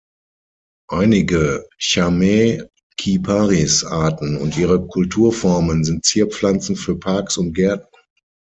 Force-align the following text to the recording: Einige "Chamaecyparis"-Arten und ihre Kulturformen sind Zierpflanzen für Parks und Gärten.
Einige 0.89 1.67
"Chamaecyparis"-Arten 1.77 4.35
und 4.37 4.57
ihre 4.57 4.87
Kulturformen 4.87 5.83
sind 5.83 6.05
Zierpflanzen 6.05 6.75
für 6.75 6.97
Parks 6.97 7.37
und 7.37 7.53
Gärten. 7.53 7.85